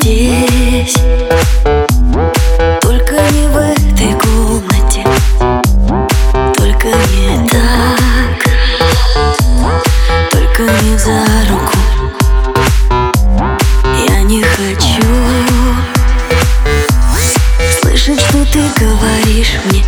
[0.00, 0.94] здесь.
[2.80, 5.04] Только не в этой комнате.
[6.56, 8.38] Только не так.
[10.30, 11.78] Только не за руку.
[14.08, 15.02] Я не хочу
[17.80, 19.84] Слышать, что ты говоришь мне.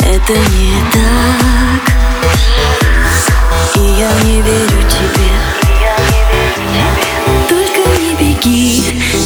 [0.00, 1.82] Это не так.
[3.76, 4.71] И я не верю
[8.52, 8.82] беги,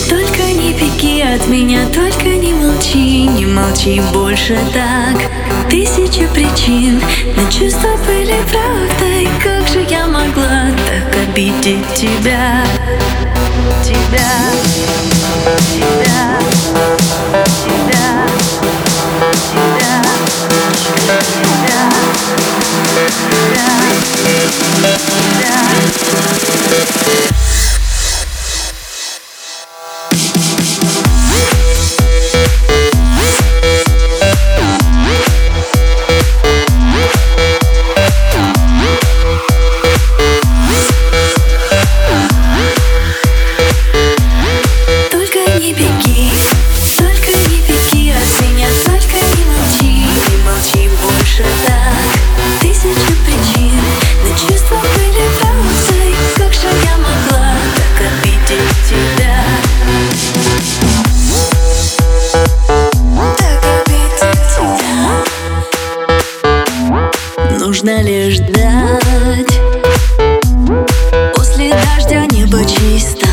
[0.08, 5.16] только не беги от меня Только не молчи, не молчи больше так.
[5.68, 7.00] Тысячи причин,
[7.36, 9.28] но чувства были правдой.
[9.42, 12.64] Как же я могла так обидеть Тебя,
[13.82, 14.35] тебя,
[67.76, 69.60] Нужно лишь ждать.
[71.34, 73.25] После дождя небо чисто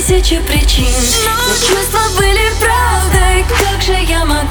[0.00, 4.49] тысячи причин Но чувства были правдой, как же я могу?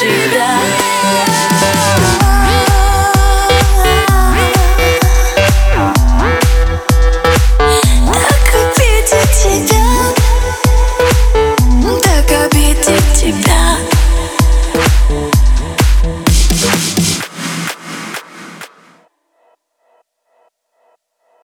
[0.00, 0.33] to